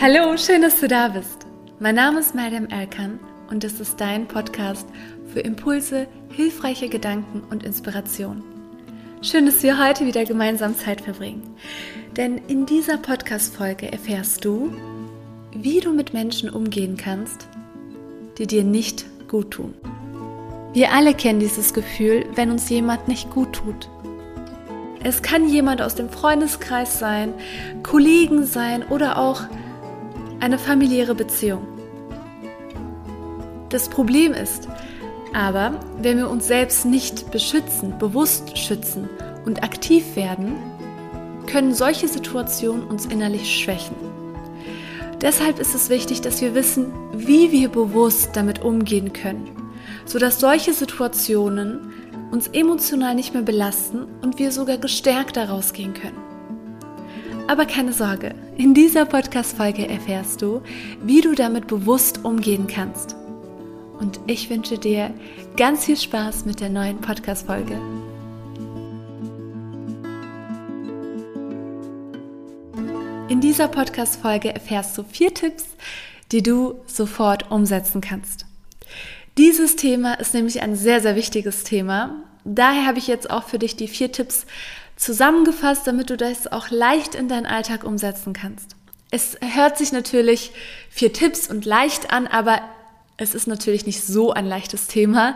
[0.00, 1.44] Hallo, schön, dass du da bist.
[1.80, 3.18] Mein Name ist Madame Erkan
[3.50, 4.86] und es ist dein Podcast
[5.32, 8.44] für Impulse, hilfreiche Gedanken und Inspiration.
[9.22, 11.42] Schön, dass wir heute wieder gemeinsam Zeit verbringen.
[12.16, 14.72] Denn in dieser Podcast-Folge erfährst du,
[15.50, 17.48] wie du mit Menschen umgehen kannst,
[18.38, 19.74] die dir nicht gut tun.
[20.74, 23.90] Wir alle kennen dieses Gefühl, wenn uns jemand nicht gut tut.
[25.02, 27.34] Es kann jemand aus dem Freundeskreis sein,
[27.82, 29.42] Kollegen sein oder auch
[30.40, 31.66] eine familiäre Beziehung.
[33.68, 34.68] Das Problem ist
[35.34, 39.08] aber, wenn wir uns selbst nicht beschützen, bewusst schützen
[39.44, 40.54] und aktiv werden,
[41.46, 43.94] können solche Situationen uns innerlich schwächen.
[45.20, 49.50] Deshalb ist es wichtig, dass wir wissen, wie wir bewusst damit umgehen können,
[50.04, 51.92] sodass solche Situationen
[52.30, 56.27] uns emotional nicht mehr belasten und wir sogar gestärkt daraus gehen können.
[57.48, 60.60] Aber keine Sorge, in dieser Podcast-Folge erfährst du,
[61.02, 63.16] wie du damit bewusst umgehen kannst.
[63.98, 65.14] Und ich wünsche dir
[65.56, 67.80] ganz viel Spaß mit der neuen Podcast-Folge.
[73.30, 75.64] In dieser Podcast-Folge erfährst du vier Tipps,
[76.30, 78.44] die du sofort umsetzen kannst.
[79.38, 82.24] Dieses Thema ist nämlich ein sehr, sehr wichtiges Thema.
[82.44, 84.44] Daher habe ich jetzt auch für dich die vier Tipps
[84.98, 88.76] zusammengefasst, damit du das auch leicht in deinen Alltag umsetzen kannst.
[89.10, 90.52] Es hört sich natürlich
[90.90, 92.60] vier Tipps und leicht an, aber
[93.16, 95.34] es ist natürlich nicht so ein leichtes Thema,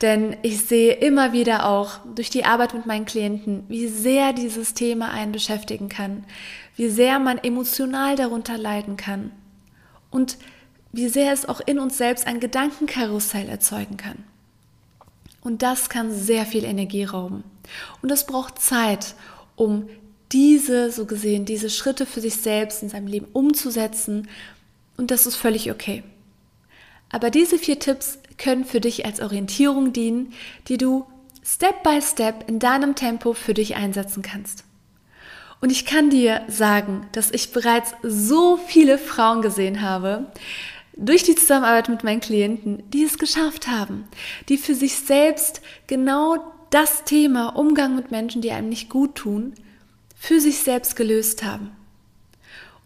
[0.00, 4.74] denn ich sehe immer wieder auch durch die Arbeit mit meinen Klienten, wie sehr dieses
[4.74, 6.24] Thema einen beschäftigen kann,
[6.76, 9.32] wie sehr man emotional darunter leiden kann
[10.10, 10.36] und
[10.92, 14.24] wie sehr es auch in uns selbst ein Gedankenkarussell erzeugen kann.
[15.40, 17.44] Und das kann sehr viel Energie rauben.
[18.02, 19.14] Und es braucht Zeit,
[19.56, 19.88] um
[20.32, 24.28] diese, so gesehen, diese Schritte für sich selbst in seinem Leben umzusetzen.
[24.96, 26.02] Und das ist völlig okay.
[27.10, 30.32] Aber diese vier Tipps können für dich als Orientierung dienen,
[30.68, 31.06] die du
[31.44, 34.64] Step by Step in deinem Tempo für dich einsetzen kannst.
[35.60, 40.26] Und ich kann dir sagen, dass ich bereits so viele Frauen gesehen habe,
[40.96, 44.08] durch die Zusammenarbeit mit meinen Klienten, die es geschafft haben,
[44.48, 46.38] die für sich selbst genau
[46.70, 49.54] das Thema Umgang mit Menschen, die einem nicht gut tun,
[50.16, 51.70] für sich selbst gelöst haben.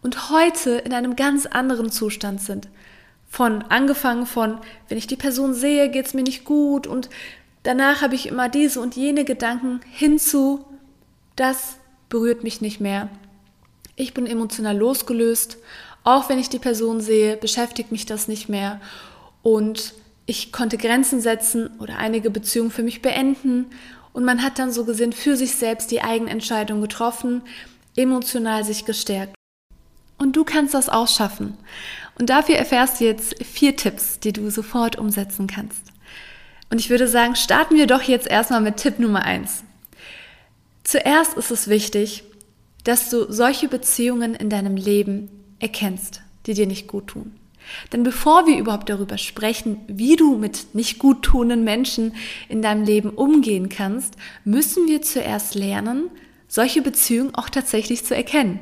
[0.01, 2.67] Und heute in einem ganz anderen Zustand sind.
[3.29, 4.57] Von angefangen von,
[4.89, 7.09] wenn ich die Person sehe, geht es mir nicht gut und
[7.63, 10.65] danach habe ich immer diese und jene Gedanken hinzu,
[11.35, 11.77] das
[12.09, 13.09] berührt mich nicht mehr.
[13.95, 15.57] Ich bin emotional losgelöst
[16.03, 18.81] auch wenn ich die Person sehe, beschäftigt mich das nicht mehr
[19.43, 19.93] und
[20.25, 23.67] ich konnte Grenzen setzen oder einige Beziehungen für mich beenden
[24.13, 27.41] und man hat dann so gesehen für sich selbst die Eigenentscheidung getroffen,
[27.95, 29.35] emotional sich gestärkt.
[30.17, 31.57] Und du kannst das auch schaffen.
[32.19, 35.81] Und dafür erfährst du jetzt vier Tipps, die du sofort umsetzen kannst.
[36.69, 39.63] Und ich würde sagen, starten wir doch jetzt erstmal mit Tipp Nummer eins.
[40.83, 42.23] Zuerst ist es wichtig,
[42.83, 45.29] dass du solche Beziehungen in deinem Leben
[45.59, 47.40] erkennst, die dir nicht gut tun.
[47.91, 52.15] Denn bevor wir überhaupt darüber sprechen, wie du mit nicht gut tuenden Menschen
[52.49, 56.09] in deinem Leben umgehen kannst, müssen wir zuerst lernen,
[56.47, 58.59] solche Beziehungen auch tatsächlich zu erkennen.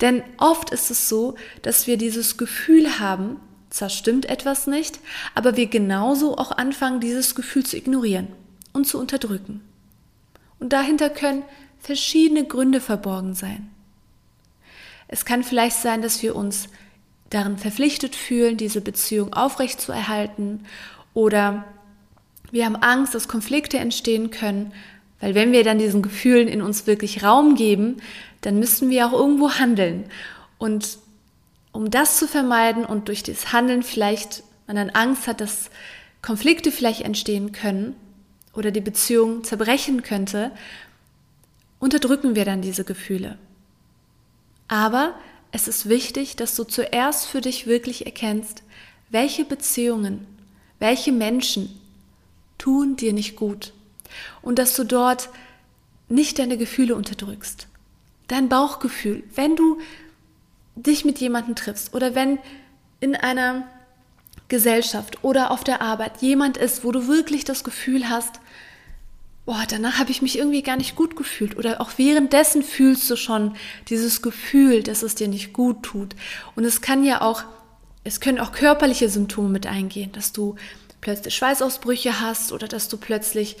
[0.00, 3.36] Denn oft ist es so, dass wir dieses Gefühl haben,
[3.70, 5.00] zwar stimmt etwas nicht,
[5.34, 8.28] aber wir genauso auch anfangen, dieses Gefühl zu ignorieren
[8.72, 9.62] und zu unterdrücken.
[10.58, 11.42] Und dahinter können
[11.80, 13.70] verschiedene Gründe verborgen sein.
[15.08, 16.68] Es kann vielleicht sein, dass wir uns
[17.34, 20.64] darin verpflichtet fühlen, diese Beziehung aufrechtzuerhalten
[21.14, 21.64] oder
[22.50, 24.72] wir haben Angst, dass Konflikte entstehen können,
[25.20, 27.96] weil wenn wir dann diesen Gefühlen in uns wirklich Raum geben,
[28.42, 30.04] dann müssen wir auch irgendwo handeln.
[30.58, 30.98] Und
[31.72, 35.70] um das zu vermeiden und durch das Handeln vielleicht man dann Angst hat, dass
[36.22, 37.96] Konflikte vielleicht entstehen können
[38.54, 40.52] oder die Beziehung zerbrechen könnte,
[41.80, 43.38] unterdrücken wir dann diese Gefühle.
[44.68, 45.14] Aber
[45.54, 48.64] es ist wichtig, dass du zuerst für dich wirklich erkennst,
[49.10, 50.26] welche Beziehungen,
[50.80, 51.80] welche Menschen
[52.58, 53.72] tun dir nicht gut
[54.42, 55.28] und dass du dort
[56.08, 57.68] nicht deine Gefühle unterdrückst.
[58.26, 59.78] Dein Bauchgefühl, wenn du
[60.74, 62.40] dich mit jemandem triffst oder wenn
[62.98, 63.62] in einer
[64.48, 68.40] Gesellschaft oder auf der Arbeit jemand ist, wo du wirklich das Gefühl hast,
[69.46, 71.56] boah, danach habe ich mich irgendwie gar nicht gut gefühlt.
[71.56, 73.56] Oder auch währenddessen fühlst du schon
[73.88, 76.14] dieses Gefühl, dass es dir nicht gut tut.
[76.56, 77.44] Und es kann ja auch,
[78.04, 80.56] es können auch körperliche Symptome mit eingehen, dass du
[81.00, 83.56] plötzlich Schweißausbrüche hast oder dass du plötzlich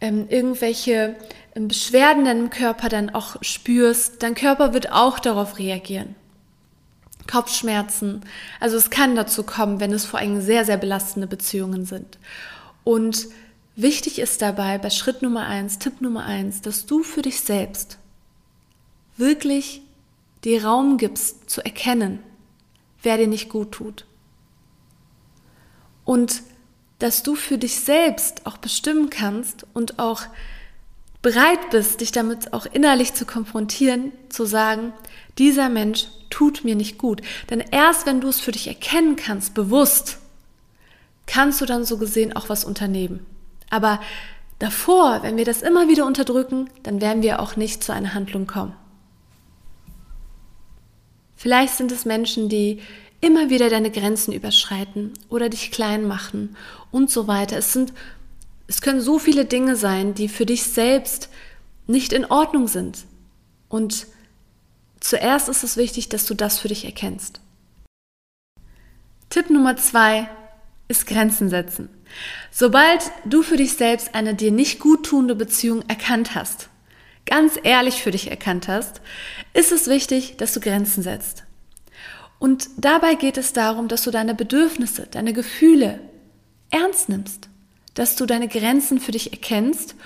[0.00, 1.16] ähm, irgendwelche
[1.54, 4.22] ähm, Beschwerden in deinem Körper dann auch spürst.
[4.22, 6.14] Dein Körper wird auch darauf reagieren.
[7.30, 8.22] Kopfschmerzen.
[8.58, 12.18] Also es kann dazu kommen, wenn es vor allem sehr, sehr belastende Beziehungen sind.
[12.84, 13.28] Und
[13.78, 17.98] wichtig ist dabei bei Schritt Nummer eins, Tipp Nummer eins, dass du für dich selbst
[19.16, 19.82] wirklich
[20.44, 22.20] dir Raum gibst zu erkennen,
[23.02, 24.04] wer dir nicht gut tut.
[26.04, 26.42] Und
[26.98, 30.22] dass du für dich selbst auch bestimmen kannst und auch
[31.22, 34.92] bereit bist, dich damit auch innerlich zu konfrontieren, zu sagen,
[35.36, 37.22] dieser Mensch tut mir nicht gut.
[37.50, 40.18] Denn erst wenn du es für dich erkennen kannst, bewusst,
[41.26, 43.24] kannst du dann so gesehen auch was unternehmen.
[43.70, 44.00] Aber
[44.58, 48.46] davor, wenn wir das immer wieder unterdrücken, dann werden wir auch nicht zu einer Handlung
[48.46, 48.74] kommen.
[51.36, 52.80] Vielleicht sind es Menschen, die
[53.20, 56.56] immer wieder deine Grenzen überschreiten oder dich klein machen
[56.90, 57.56] und so weiter.
[57.56, 57.92] Es sind,
[58.66, 61.28] es können so viele Dinge sein, die für dich selbst
[61.86, 63.04] nicht in Ordnung sind.
[63.68, 64.06] Und
[65.00, 67.40] zuerst ist es wichtig, dass du das für dich erkennst.
[69.30, 70.28] Tipp Nummer zwei
[70.88, 71.88] ist Grenzen setzen.
[72.50, 76.68] Sobald du für dich selbst eine dir nicht gut tuende Beziehung erkannt hast,
[77.26, 79.00] ganz ehrlich für dich erkannt hast,
[79.54, 81.44] ist es wichtig, dass du Grenzen setzt.
[82.38, 86.00] Und dabei geht es darum, dass du deine Bedürfnisse, deine Gefühle
[86.70, 87.48] ernst nimmst,
[87.94, 89.96] dass du deine Grenzen für dich erkennst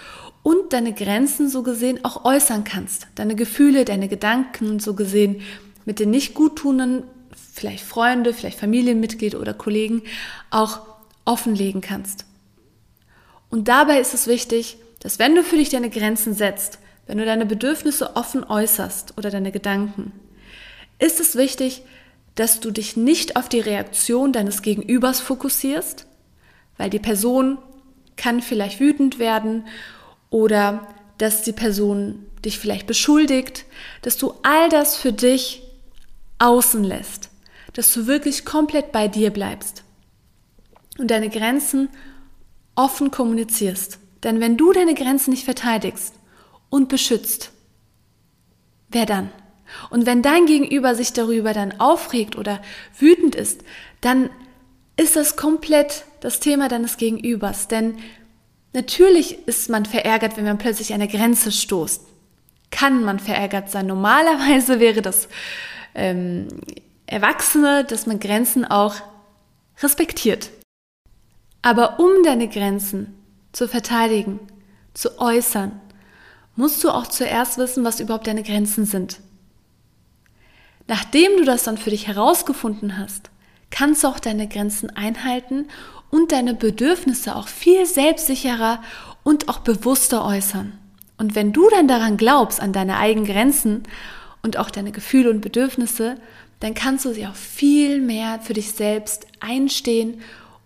[0.43, 5.43] und deine Grenzen so gesehen auch äußern kannst, deine Gefühle, deine Gedanken so gesehen
[5.85, 7.05] mit den nicht guttunenden,
[7.53, 10.03] vielleicht Freunde, vielleicht Familienmitglieder oder Kollegen
[10.51, 10.81] auch
[11.25, 12.25] offenlegen kannst.
[13.51, 17.25] Und dabei ist es wichtig, dass wenn du für dich deine Grenzen setzt, wenn du
[17.25, 20.13] deine Bedürfnisse offen äußerst oder deine Gedanken,
[20.99, 21.83] ist es wichtig,
[22.35, 26.07] dass du dich nicht auf die Reaktion deines Gegenübers fokussierst,
[26.79, 27.59] weil die Person
[28.17, 29.67] kann vielleicht wütend werden
[30.31, 30.87] oder
[31.19, 33.65] dass die Person dich vielleicht beschuldigt,
[34.03, 35.63] dass du all das für dich
[36.39, 37.31] außen lässt,
[37.75, 39.85] dass du wirklich komplett bei dir bleibst
[40.99, 41.89] und deine Grenzen
[42.75, 43.99] offen kommunizierst.
[44.23, 46.15] Denn wenn du deine Grenzen nicht verteidigst
[46.71, 47.51] und beschützt,
[48.89, 49.31] wer dann?
[49.91, 52.61] Und wenn dein Gegenüber sich darüber dann aufregt oder
[52.99, 53.63] wütend ist,
[54.01, 54.31] dann
[54.97, 57.69] ist das komplett das Thema deines Gegenübers.
[57.69, 57.97] Denn
[58.73, 62.03] natürlich ist man verärgert, wenn man plötzlich eine Grenze stoßt.
[62.71, 63.87] Kann man verärgert sein.
[63.87, 65.29] Normalerweise wäre das
[65.95, 66.49] ähm,
[67.07, 68.95] Erwachsene, dass man Grenzen auch
[69.83, 70.51] respektiert.
[71.63, 73.15] Aber um deine Grenzen
[73.53, 74.41] zu verteidigen,
[74.95, 75.81] zu äußern,
[76.57, 79.21] musst du auch zuerst wissen, was überhaupt deine Grenzen sind.
[80.89, 83.31] Nachdem du das dann für dich herausgefunden hast,
[83.71, 85.69] kannst du auch deine Grenzen einhalten
[86.11, 88.83] und deine Bedürfnisse auch viel selbstsicherer
[89.23, 90.73] und auch bewusster äußern.
[91.17, 93.85] Und wenn du dann daran glaubst, an deine eigenen Grenzen
[94.43, 96.17] und auch deine Gefühle und Bedürfnisse,
[96.61, 100.21] dann kannst du sie auch viel mehr für dich selbst einstehen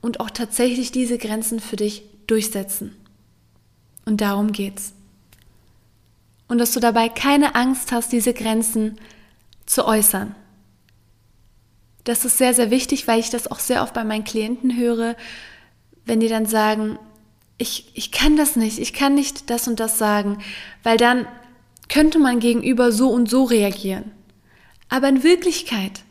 [0.06, 2.96] und auch tatsächlich diese Grenzen für dich durchsetzen.
[4.04, 4.92] Und darum geht's.
[6.46, 8.98] Und dass du dabei keine Angst hast, diese Grenzen
[9.66, 10.36] zu äußern.
[12.04, 15.16] Das ist sehr, sehr wichtig, weil ich das auch sehr oft bei meinen Klienten höre,
[16.04, 17.00] wenn die dann sagen,
[17.58, 20.38] ich, ich kann das nicht, ich kann nicht das und das sagen,
[20.84, 21.26] weil dann
[21.88, 24.12] könnte man gegenüber so und so reagieren.
[24.88, 26.04] Aber in Wirklichkeit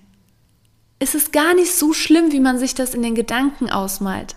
[0.99, 4.35] ist es gar nicht so schlimm, wie man sich das in den Gedanken ausmalt.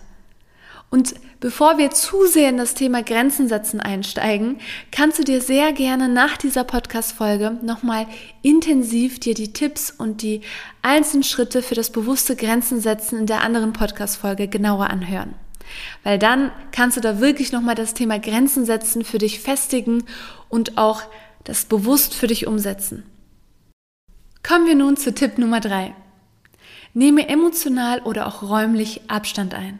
[0.91, 4.59] Und bevor wir zu sehr in das Thema Grenzen setzen einsteigen,
[4.91, 8.07] kannst du dir sehr gerne nach dieser Podcast-Folge nochmal
[8.41, 10.41] intensiv dir die Tipps und die
[10.81, 15.35] einzelnen Schritte für das bewusste Grenzen setzen in der anderen Podcast-Folge genauer anhören.
[16.03, 20.05] Weil dann kannst du da wirklich nochmal das Thema Grenzen setzen für dich festigen
[20.49, 21.03] und auch
[21.43, 23.03] das bewusst für dich umsetzen.
[24.41, 25.93] Kommen wir nun zu Tipp Nummer drei.
[26.93, 29.79] Nehme emotional oder auch räumlich Abstand ein.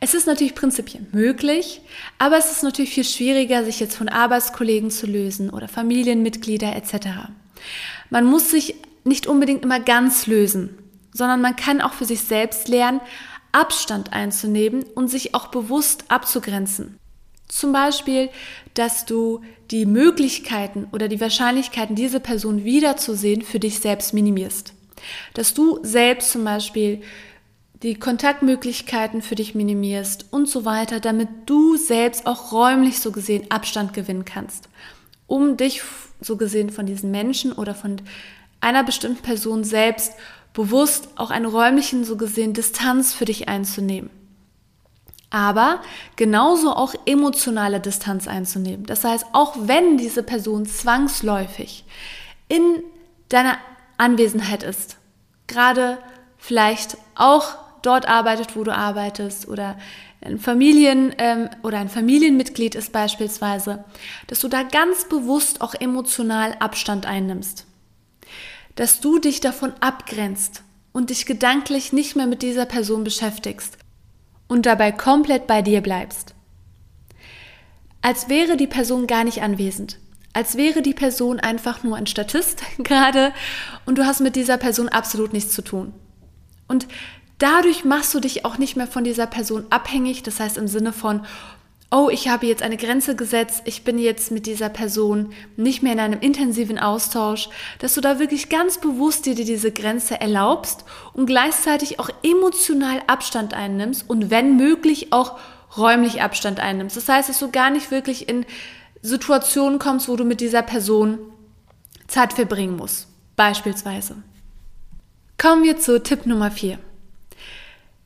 [0.00, 1.80] Es ist natürlich prinzipiell möglich,
[2.18, 7.08] aber es ist natürlich viel schwieriger, sich jetzt von Arbeitskollegen zu lösen oder Familienmitglieder etc.
[8.10, 10.78] Man muss sich nicht unbedingt immer ganz lösen,
[11.12, 13.00] sondern man kann auch für sich selbst lernen,
[13.50, 16.98] Abstand einzunehmen und sich auch bewusst abzugrenzen.
[17.48, 18.28] Zum Beispiel,
[18.74, 24.74] dass du die Möglichkeiten oder die Wahrscheinlichkeiten, diese Person wiederzusehen, für dich selbst minimierst.
[25.34, 27.02] Dass du selbst zum Beispiel
[27.82, 33.50] die Kontaktmöglichkeiten für dich minimierst und so weiter, damit du selbst auch räumlich so gesehen
[33.50, 34.68] Abstand gewinnen kannst,
[35.26, 35.82] um dich
[36.20, 38.02] so gesehen von diesen Menschen oder von
[38.60, 40.14] einer bestimmten Person selbst
[40.52, 44.10] bewusst auch eine räumlichen so gesehen Distanz für dich einzunehmen.
[45.30, 45.82] Aber
[46.16, 48.86] genauso auch emotionale Distanz einzunehmen.
[48.86, 51.84] Das heißt, auch wenn diese Person zwangsläufig
[52.48, 52.82] in
[53.28, 53.58] deiner
[53.98, 54.96] Anwesenheit ist,
[55.46, 55.98] gerade
[56.38, 59.76] vielleicht auch dort arbeitet, wo du arbeitest oder
[60.20, 63.84] ein Familien ähm, oder ein Familienmitglied ist beispielsweise,
[64.26, 67.66] dass du da ganz bewusst auch emotional Abstand einnimmst,
[68.74, 70.62] dass du dich davon abgrenzt
[70.92, 73.78] und dich gedanklich nicht mehr mit dieser Person beschäftigst
[74.48, 76.34] und dabei komplett bei dir bleibst.
[78.02, 79.98] Als wäre die Person gar nicht anwesend,
[80.38, 83.32] als wäre die Person einfach nur ein Statist gerade
[83.86, 85.92] und du hast mit dieser Person absolut nichts zu tun.
[86.68, 86.86] Und
[87.38, 90.92] dadurch machst du dich auch nicht mehr von dieser Person abhängig, das heißt im Sinne
[90.92, 91.22] von,
[91.90, 95.94] oh, ich habe jetzt eine Grenze gesetzt, ich bin jetzt mit dieser Person nicht mehr
[95.94, 97.48] in einem intensiven Austausch,
[97.80, 103.54] dass du da wirklich ganz bewusst dir diese Grenze erlaubst und gleichzeitig auch emotional Abstand
[103.54, 105.36] einnimmst und wenn möglich auch
[105.76, 106.96] räumlich Abstand einnimmst.
[106.96, 108.46] Das heißt, dass du gar nicht wirklich in
[109.02, 111.18] Situationen kommst, wo du mit dieser Person
[112.06, 113.08] Zeit verbringen musst.
[113.36, 114.16] Beispielsweise.
[115.36, 116.78] Kommen wir zu Tipp Nummer 4.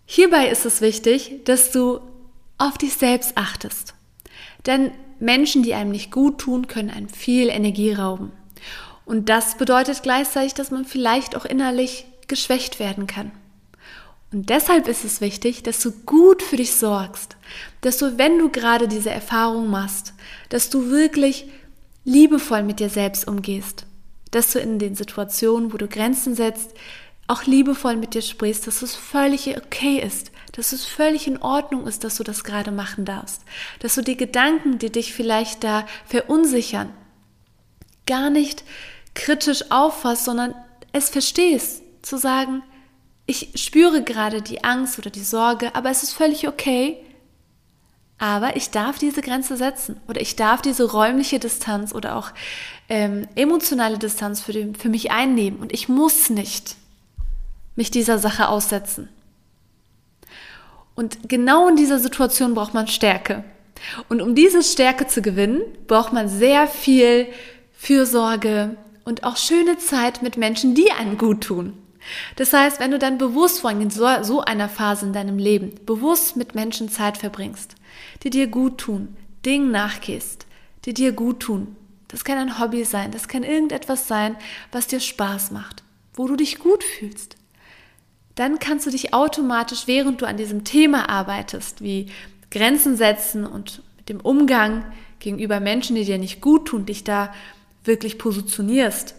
[0.04, 2.00] Hierbei ist es wichtig, dass du
[2.58, 3.94] auf dich selbst achtest.
[4.66, 8.32] Denn Menschen, die einem nicht gut tun, können einem viel Energie rauben.
[9.04, 13.32] Und das bedeutet gleichzeitig, dass man vielleicht auch innerlich geschwächt werden kann.
[14.32, 17.36] Und deshalb ist es wichtig, dass du gut für dich sorgst,
[17.82, 20.14] dass du, wenn du gerade diese Erfahrung machst,
[20.48, 21.50] dass du wirklich
[22.04, 23.86] liebevoll mit dir selbst umgehst,
[24.30, 26.70] dass du in den Situationen, wo du Grenzen setzt,
[27.28, 31.86] auch liebevoll mit dir sprichst, dass es völlig okay ist, dass es völlig in Ordnung
[31.86, 33.42] ist, dass du das gerade machen darfst,
[33.80, 36.92] dass du die Gedanken, die dich vielleicht da verunsichern,
[38.06, 38.64] gar nicht
[39.14, 40.54] kritisch auffasst, sondern
[40.92, 42.62] es verstehst, zu sagen,
[43.32, 46.98] ich spüre gerade die Angst oder die Sorge, aber es ist völlig okay.
[48.18, 52.30] Aber ich darf diese Grenze setzen oder ich darf diese räumliche Distanz oder auch
[52.88, 56.76] ähm, emotionale Distanz für, den, für mich einnehmen und ich muss nicht
[57.74, 59.08] mich dieser Sache aussetzen.
[60.94, 63.44] Und genau in dieser Situation braucht man Stärke.
[64.10, 67.26] Und um diese Stärke zu gewinnen, braucht man sehr viel
[67.72, 71.81] Fürsorge und auch schöne Zeit mit Menschen, die einem gut tun.
[72.36, 75.72] Das heißt, wenn du dann bewusst vor in so, so einer Phase in deinem Leben
[75.86, 77.74] bewusst mit Menschen Zeit verbringst,
[78.22, 80.46] die dir gut tun, Dingen nachgehst,
[80.84, 81.76] die dir gut tun,
[82.08, 84.36] das kann ein Hobby sein, das kann irgendetwas sein,
[84.70, 85.82] was dir Spaß macht,
[86.14, 87.36] wo du dich gut fühlst,
[88.34, 92.06] dann kannst du dich automatisch, während du an diesem Thema arbeitest, wie
[92.50, 94.84] Grenzen setzen und mit dem Umgang
[95.18, 97.32] gegenüber Menschen, die dir nicht gut tun, dich da
[97.84, 99.14] wirklich positionierst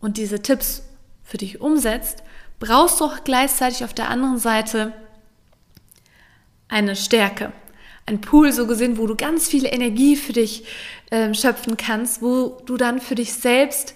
[0.00, 0.82] und diese Tipps
[1.24, 2.22] für dich umsetzt,
[2.60, 4.92] brauchst du auch gleichzeitig auf der anderen Seite
[6.68, 7.52] eine Stärke.
[8.06, 10.64] Ein Pool so gesehen, wo du ganz viel Energie für dich
[11.10, 13.94] äh, schöpfen kannst, wo du dann für dich selbst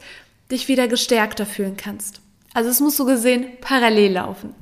[0.50, 2.20] dich wieder gestärkter fühlen kannst.
[2.54, 4.54] Also es muss so gesehen parallel laufen.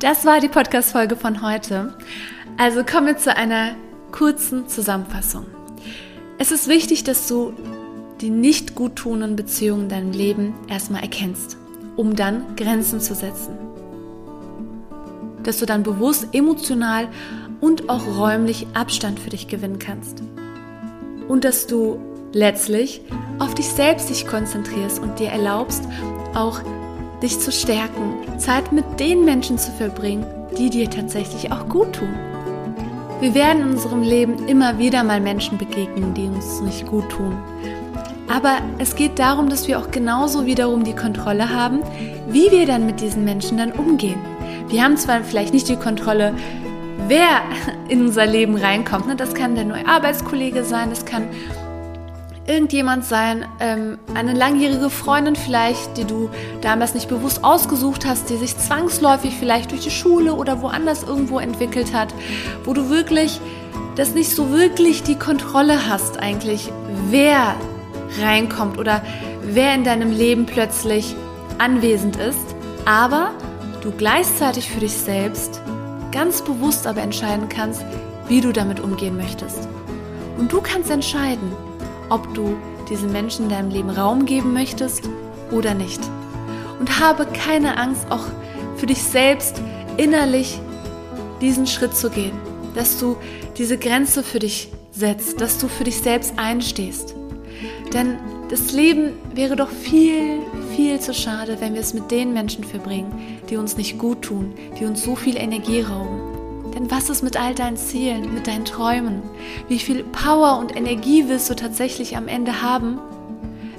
[0.00, 1.96] Das war die Podcast-Folge von heute.
[2.58, 3.74] Also kommen wir zu einer
[4.12, 5.46] kurzen Zusammenfassung.
[6.38, 7.54] Es ist wichtig, dass du
[8.20, 11.56] die nicht guttunenden Beziehungen in deinem Leben erstmal erkennst,
[11.96, 13.58] um dann Grenzen zu setzen.
[15.42, 17.08] Dass du dann bewusst emotional
[17.60, 20.22] und auch räumlich Abstand für dich gewinnen kannst.
[21.28, 21.98] Und dass du
[22.32, 23.00] letztlich
[23.38, 25.84] auf dich selbst dich konzentrierst und dir erlaubst,
[26.34, 26.60] auch
[27.22, 30.26] dich zu stärken, Zeit mit den Menschen zu verbringen,
[30.58, 32.14] die dir tatsächlich auch gut tun.
[33.20, 37.36] Wir werden in unserem Leben immer wieder mal Menschen begegnen, die uns nicht gut tun.
[38.34, 41.82] Aber es geht darum, dass wir auch genauso wiederum die Kontrolle haben,
[42.26, 44.18] wie wir dann mit diesen Menschen dann umgehen.
[44.66, 46.34] Wir haben zwar vielleicht nicht die Kontrolle,
[47.06, 47.42] wer
[47.88, 49.06] in unser Leben reinkommt.
[49.06, 49.14] Ne?
[49.14, 51.28] Das kann der neue Arbeitskollege sein, das kann
[52.48, 56.28] irgendjemand sein, ähm, eine langjährige Freundin vielleicht, die du
[56.60, 61.38] damals nicht bewusst ausgesucht hast, die sich zwangsläufig vielleicht durch die Schule oder woanders irgendwo
[61.38, 62.12] entwickelt hat,
[62.64, 63.40] wo du wirklich
[63.94, 66.72] das nicht so wirklich die Kontrolle hast eigentlich,
[67.10, 67.54] wer
[68.20, 69.02] reinkommt oder
[69.42, 71.14] wer in deinem Leben plötzlich
[71.58, 73.32] anwesend ist, aber
[73.82, 75.60] du gleichzeitig für dich selbst
[76.12, 77.84] ganz bewusst aber entscheiden kannst,
[78.28, 79.68] wie du damit umgehen möchtest.
[80.38, 81.52] Und du kannst entscheiden,
[82.08, 82.56] ob du
[82.88, 85.08] diesen Menschen in deinem Leben Raum geben möchtest
[85.50, 86.00] oder nicht.
[86.78, 88.24] Und habe keine Angst, auch
[88.76, 89.60] für dich selbst
[89.96, 90.60] innerlich
[91.40, 92.38] diesen Schritt zu gehen,
[92.74, 93.16] dass du
[93.56, 97.14] diese Grenze für dich setzt, dass du für dich selbst einstehst.
[97.94, 98.18] Denn
[98.50, 100.40] das Leben wäre doch viel,
[100.74, 104.52] viel zu schade, wenn wir es mit den Menschen verbringen, die uns nicht gut tun,
[104.78, 106.72] die uns so viel Energie rauben.
[106.74, 109.22] Denn was ist mit all deinen Zielen, mit deinen Träumen?
[109.68, 112.98] Wie viel Power und Energie wirst du tatsächlich am Ende haben,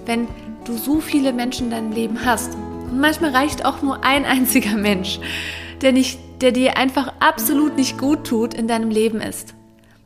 [0.05, 0.29] wenn
[0.63, 2.55] du so viele Menschen in deinem Leben hast.
[2.89, 5.19] Und manchmal reicht auch nur ein einziger Mensch,
[5.81, 9.55] der, nicht, der dir einfach absolut nicht gut tut in deinem Leben ist.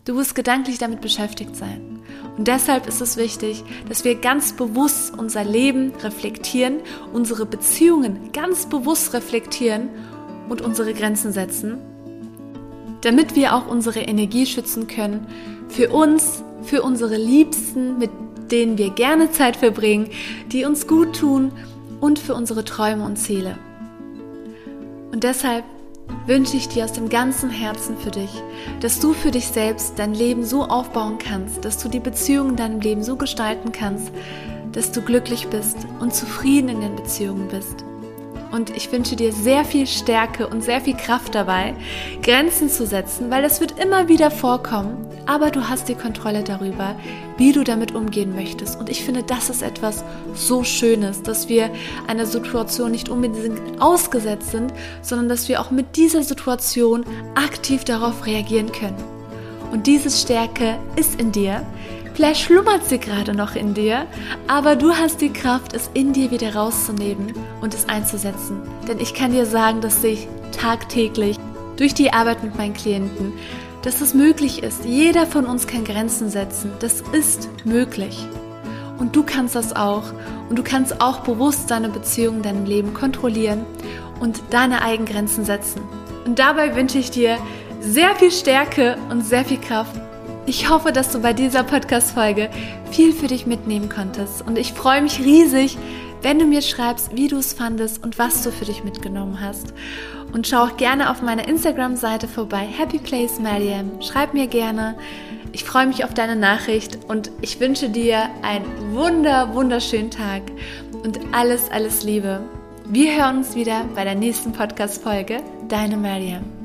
[0.10, 2.00] Du wirst gedanklich damit beschäftigt sein.
[2.36, 6.78] Und deshalb ist es wichtig, dass wir ganz bewusst unser Leben reflektieren,
[7.14, 9.90] unsere Beziehungen ganz bewusst reflektieren
[10.50, 11.78] und unsere Grenzen setzen,
[13.02, 15.28] damit wir auch unsere Energie schützen können
[15.68, 18.10] für uns, für unsere Liebsten, mit
[18.52, 20.10] denen wir gerne Zeit verbringen,
[20.52, 21.52] die uns gut tun
[22.02, 23.60] und für unsere Träume und Ziele.
[25.12, 25.66] Und deshalb
[26.26, 28.32] wünsche ich dir aus dem ganzen Herzen für dich,
[28.80, 32.56] dass du für dich selbst dein Leben so aufbauen kannst, dass du die Beziehungen in
[32.56, 34.12] deinem Leben so gestalten kannst,
[34.72, 37.84] dass du glücklich bist und zufrieden in den Beziehungen bist.
[38.52, 41.76] Und ich wünsche dir sehr viel Stärke und sehr viel Kraft dabei,
[42.24, 45.06] Grenzen zu setzen, weil das wird immer wieder vorkommen.
[45.26, 46.96] Aber du hast die Kontrolle darüber,
[47.38, 48.80] wie du damit umgehen möchtest.
[48.80, 50.04] Und ich finde, das ist etwas
[50.34, 51.70] so Schönes, dass wir
[52.08, 58.26] einer Situation nicht unbedingt ausgesetzt sind, sondern dass wir auch mit dieser Situation aktiv darauf
[58.26, 58.98] reagieren können.
[59.72, 61.62] Und diese Stärke ist in dir.
[62.20, 64.06] Vielleicht schlummert sie gerade noch in dir,
[64.46, 68.62] aber du hast die Kraft, es in dir wieder rauszunehmen und es einzusetzen.
[68.90, 71.38] Denn ich kann dir sagen, dass ich tagtäglich
[71.78, 73.32] durch die Arbeit mit meinen Klienten,
[73.84, 74.84] dass es möglich ist.
[74.84, 76.74] Jeder von uns kann Grenzen setzen.
[76.82, 78.28] Das ist möglich.
[78.98, 80.12] Und du kannst das auch.
[80.50, 83.66] Und du kannst auch bewusst deine Beziehungen, dein Leben kontrollieren
[84.20, 85.84] und deine eigenen Grenzen setzen.
[86.26, 87.38] Und dabei wünsche ich dir
[87.80, 90.02] sehr viel Stärke und sehr viel Kraft
[90.50, 92.50] ich hoffe, dass du bei dieser Podcast-Folge
[92.90, 94.42] viel für dich mitnehmen konntest.
[94.42, 95.78] Und ich freue mich riesig,
[96.24, 99.76] wenn du mir schreibst, wie du es fandest und was du für dich mitgenommen hast.
[100.34, 104.02] Und schau auch gerne auf meiner Instagram-Seite vorbei, Happy Place Mariam.
[104.02, 104.96] Schreib mir gerne.
[105.52, 110.42] Ich freue mich auf deine Nachricht und ich wünsche dir einen wunder, wunderschönen Tag
[111.04, 112.42] und alles, alles Liebe.
[112.86, 115.44] Wir hören uns wieder bei der nächsten Podcast-Folge.
[115.68, 116.59] Deine Mariam.